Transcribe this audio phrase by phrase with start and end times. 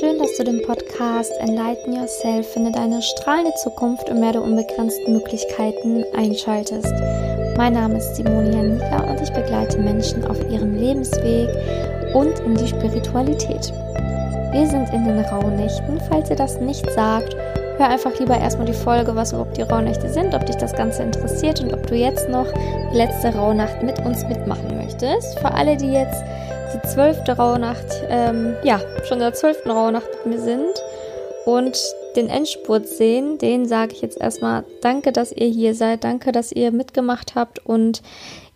[0.00, 5.12] Schön, dass du den Podcast Enlighten Yourself, finde deine strahlende Zukunft und mehr der unbegrenzten
[5.12, 6.94] Möglichkeiten einschaltest.
[7.58, 11.50] Mein Name ist Simone Janika und ich begleite Menschen auf ihrem Lebensweg
[12.14, 13.74] und in die Spiritualität.
[14.52, 16.00] Wir sind in den Rauhnächten.
[16.08, 17.36] Falls ihr das nicht sagt,
[17.76, 21.02] hör einfach lieber erstmal die Folge, was überhaupt die Rauhnächte sind, ob dich das Ganze
[21.02, 22.46] interessiert und ob du jetzt noch
[22.90, 25.38] die letzte Rauhnacht mit uns mitmachen möchtest.
[25.40, 26.24] Für alle, die jetzt
[26.72, 30.82] die zwölfte Rauhnacht, ähm, ja, schon in der zwölften Rauhnacht mit mir sind
[31.46, 31.78] und
[32.16, 36.52] den Endspurt sehen, den sage ich jetzt erstmal danke, dass ihr hier seid, danke, dass
[36.52, 38.02] ihr mitgemacht habt und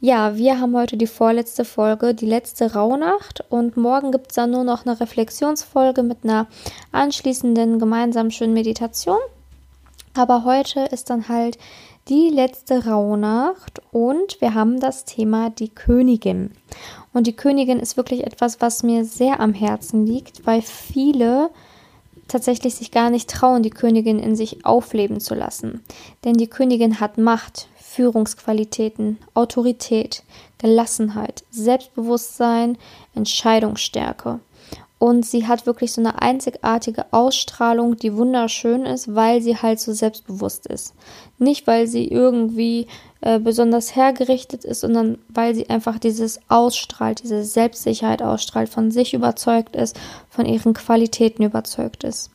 [0.01, 4.51] ja, wir haben heute die vorletzte Folge, die letzte Rauhnacht und morgen gibt es dann
[4.51, 6.47] nur noch eine Reflexionsfolge mit einer
[6.93, 9.19] anschließenden gemeinsamen schönen Meditation.
[10.15, 11.59] Aber heute ist dann halt
[12.09, 16.53] die letzte Rauhnacht und wir haben das Thema die Königin.
[17.13, 21.51] Und die Königin ist wirklich etwas, was mir sehr am Herzen liegt, weil viele
[22.29, 25.83] tatsächlich sich gar nicht trauen, die Königin in sich aufleben zu lassen.
[26.25, 30.23] Denn die Königin hat Macht, Führungsqualitäten, Autorität,
[30.59, 32.79] Gelassenheit, Selbstbewusstsein,
[33.15, 34.41] Entscheidungsstärke.
[34.99, 39.93] Und sie hat wirklich so eine einzigartige Ausstrahlung, die wunderschön ist, weil sie halt so
[39.93, 40.95] selbstbewusst ist.
[41.39, 42.87] Nicht, weil sie irgendwie
[43.21, 49.15] äh, besonders hergerichtet ist, sondern weil sie einfach dieses ausstrahlt, diese Selbstsicherheit ausstrahlt, von sich
[49.15, 49.99] überzeugt ist,
[50.31, 52.31] von ihren Qualitäten überzeugt ist.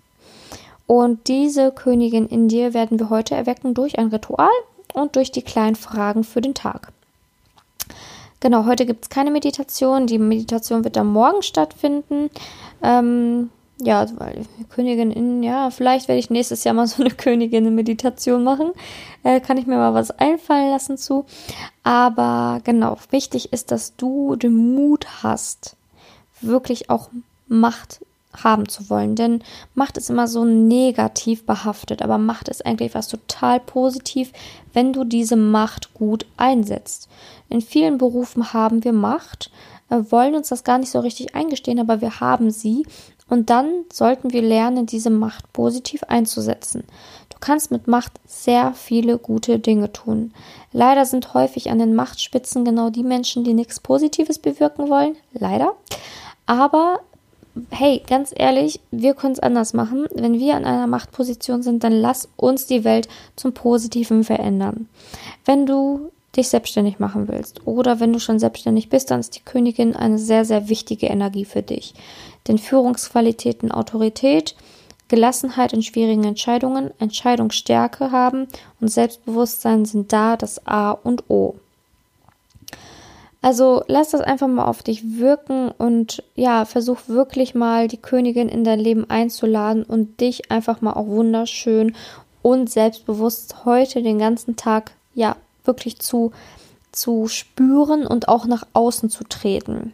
[0.86, 4.50] Und diese Königin in dir werden wir heute erwecken durch ein Ritual
[4.94, 6.92] und durch die kleinen Fragen für den Tag.
[8.40, 10.08] Genau, heute gibt es keine Meditation.
[10.08, 12.30] Die Meditation wird am Morgen stattfinden.
[12.82, 13.50] Ähm,
[13.82, 18.72] ja, weil Königin in, ja, vielleicht werde ich nächstes Jahr mal so eine Königin-Meditation machen.
[19.24, 21.26] Äh, kann ich mir mal was einfallen lassen zu.
[21.84, 25.76] Aber genau, wichtig ist, dass du den Mut hast,
[26.42, 27.10] wirklich auch
[27.48, 28.02] Macht
[28.36, 29.16] haben zu wollen.
[29.16, 34.32] Denn Macht ist immer so negativ behaftet, aber Macht ist eigentlich was total positiv,
[34.74, 37.10] wenn du diese Macht gut einsetzt.
[37.50, 39.52] In vielen Berufen haben wir Macht,
[39.90, 42.86] äh, wollen uns das gar nicht so richtig eingestehen, aber wir haben sie
[43.30, 46.84] und dann sollten wir lernen, diese Macht positiv einzusetzen.
[47.30, 50.34] Du kannst mit Macht sehr viele gute Dinge tun.
[50.72, 55.16] Leider sind häufig an den Machtspitzen genau die Menschen, die nichts Positives bewirken wollen.
[55.32, 55.76] Leider.
[56.48, 57.02] Aber
[57.70, 60.06] hey, ganz ehrlich, wir können es anders machen.
[60.14, 64.88] Wenn wir an einer Machtposition sind, dann lass uns die Welt zum Positiven verändern.
[65.46, 69.44] Wenn du dich selbstständig machen willst oder wenn du schon selbstständig bist, dann ist die
[69.44, 71.94] Königin eine sehr, sehr wichtige Energie für dich.
[72.48, 74.56] Denn Führungsqualitäten, Autorität,
[75.08, 78.48] Gelassenheit in schwierigen Entscheidungen, Entscheidungsstärke haben
[78.80, 81.56] und Selbstbewusstsein sind da das A und O.
[83.42, 88.50] Also lass das einfach mal auf dich wirken und ja, versuch wirklich mal die Königin
[88.50, 91.96] in dein Leben einzuladen und dich einfach mal auch wunderschön
[92.42, 96.32] und selbstbewusst heute den ganzen Tag ja wirklich zu
[96.92, 99.94] zu spüren und auch nach außen zu treten.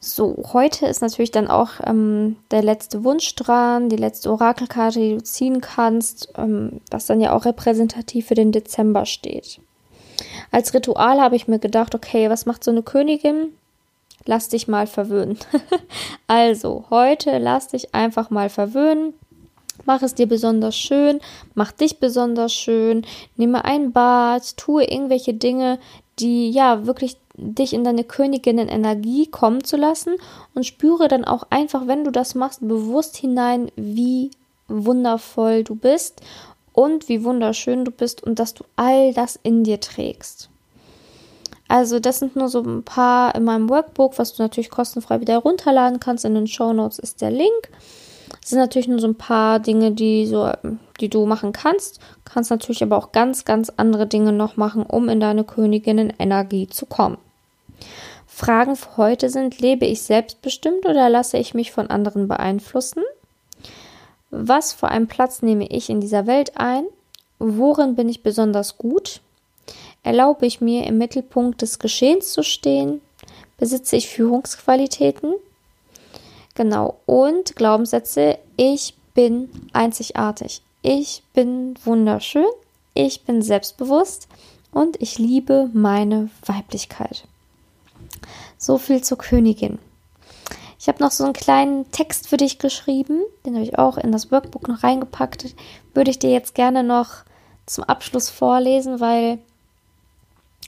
[0.00, 5.14] So, heute ist natürlich dann auch ähm, der letzte Wunsch dran, die letzte Orakelkarte, die
[5.14, 9.60] du ziehen kannst, ähm, was dann ja auch repräsentativ für den Dezember steht.
[10.54, 13.54] Als Ritual habe ich mir gedacht, okay, was macht so eine Königin?
[14.24, 15.36] Lass dich mal verwöhnen.
[16.28, 19.14] also, heute lass dich einfach mal verwöhnen.
[19.84, 21.18] Mach es dir besonders schön,
[21.56, 23.04] mach dich besonders schön,
[23.36, 25.80] nehme ein Bad, tue irgendwelche Dinge,
[26.20, 30.14] die ja wirklich dich in deine Königinnen-Energie kommen zu lassen
[30.54, 34.30] und spüre dann auch einfach, wenn du das machst, bewusst hinein, wie
[34.68, 36.22] wundervoll du bist
[36.74, 40.50] und wie wunderschön du bist und dass du all das in dir trägst.
[41.68, 45.38] Also das sind nur so ein paar in meinem Workbook, was du natürlich kostenfrei wieder
[45.38, 46.26] runterladen kannst.
[46.26, 47.70] In den Show Notes ist der Link.
[48.40, 50.50] Das sind natürlich nur so ein paar Dinge, die so,
[51.00, 52.00] die du machen kannst.
[52.24, 56.84] Kannst natürlich aber auch ganz, ganz andere Dinge noch machen, um in deine Königinnen-Energie zu
[56.84, 57.16] kommen.
[58.26, 63.02] Fragen für heute sind: Lebe ich selbstbestimmt oder lasse ich mich von anderen beeinflussen?
[64.36, 66.86] Was für einen Platz nehme ich in dieser Welt ein?
[67.38, 69.20] Worin bin ich besonders gut?
[70.02, 73.00] Erlaube ich mir im Mittelpunkt des Geschehens zu stehen?
[73.58, 75.34] Besitze ich Führungsqualitäten?
[76.56, 76.96] Genau.
[77.06, 78.38] Und Glaubenssätze.
[78.56, 80.62] Ich bin einzigartig.
[80.82, 82.44] Ich bin wunderschön.
[82.92, 84.26] Ich bin selbstbewusst.
[84.72, 87.24] Und ich liebe meine Weiblichkeit.
[88.58, 89.78] So viel zur Königin.
[90.84, 94.12] Ich habe noch so einen kleinen Text für dich geschrieben, den habe ich auch in
[94.12, 95.54] das Workbook noch reingepackt.
[95.94, 97.24] Würde ich dir jetzt gerne noch
[97.64, 99.38] zum Abschluss vorlesen, weil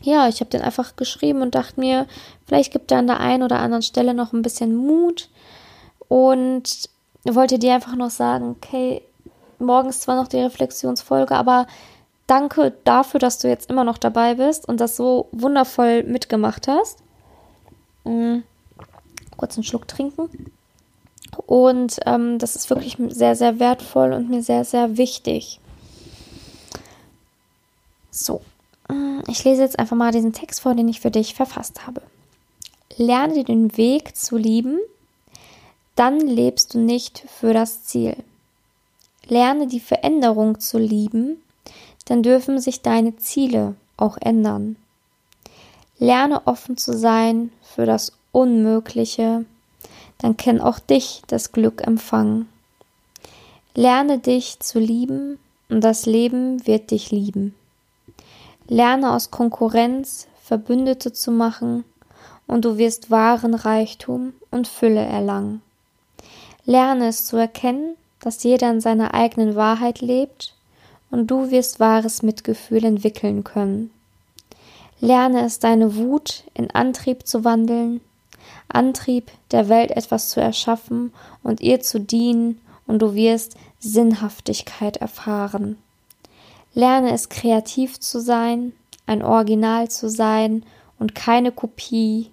[0.00, 2.06] ja, ich habe den einfach geschrieben und dachte mir,
[2.46, 5.28] vielleicht gibt er an der einen oder anderen Stelle noch ein bisschen Mut
[6.08, 6.88] und
[7.24, 9.02] wollte dir einfach noch sagen, okay,
[9.58, 11.66] morgens zwar noch die Reflexionsfolge, aber
[12.26, 17.00] danke dafür, dass du jetzt immer noch dabei bist und das so wundervoll mitgemacht hast.
[18.04, 18.44] Mhm.
[19.36, 20.28] Kurz einen Schluck trinken.
[21.46, 25.60] Und ähm, das ist wirklich sehr, sehr wertvoll und mir sehr, sehr wichtig.
[28.10, 28.40] So,
[29.28, 32.02] ich lese jetzt einfach mal diesen Text vor, den ich für dich verfasst habe.
[32.96, 34.78] Lerne den Weg zu lieben,
[35.96, 38.16] dann lebst du nicht für das Ziel.
[39.26, 41.42] Lerne die Veränderung zu lieben,
[42.04, 44.76] dann dürfen sich deine Ziele auch ändern.
[45.98, 49.46] Lerne offen zu sein für das Unmögliche,
[50.18, 52.46] dann kann auch dich das Glück empfangen.
[53.74, 55.38] Lerne dich zu lieben
[55.70, 57.54] und das Leben wird dich lieben.
[58.68, 61.84] Lerne aus Konkurrenz Verbündete zu machen
[62.46, 65.62] und du wirst wahren Reichtum und Fülle erlangen.
[66.66, 70.52] Lerne es zu erkennen, dass jeder in seiner eigenen Wahrheit lebt
[71.10, 73.90] und du wirst wahres Mitgefühl entwickeln können.
[75.00, 78.02] Lerne es, deine Wut in Antrieb zu wandeln,
[78.68, 85.76] Antrieb, der Welt etwas zu erschaffen und ihr zu dienen, und du wirst Sinnhaftigkeit erfahren.
[86.72, 88.72] Lerne es kreativ zu sein,
[89.06, 90.64] ein Original zu sein
[90.98, 92.30] und keine Kopie,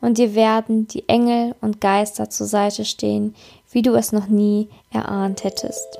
[0.00, 3.34] und dir werden die Engel und Geister zur Seite stehen,
[3.70, 5.98] wie du es noch nie erahnt hättest.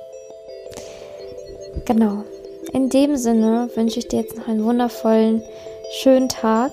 [1.86, 2.24] Genau.
[2.72, 5.42] In dem Sinne wünsche ich dir jetzt noch einen wundervollen,
[6.00, 6.72] schönen Tag,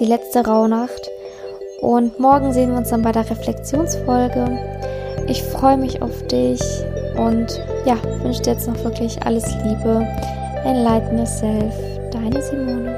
[0.00, 1.10] die letzte Rauhnacht.
[1.80, 4.58] Und morgen sehen wir uns dann bei der Reflexionsfolge.
[5.28, 6.60] Ich freue mich auf dich
[7.16, 10.06] und ja, wünsche dir jetzt noch wirklich alles Liebe.
[10.64, 11.74] Enlighten yourself.
[12.10, 12.97] Deine Simone.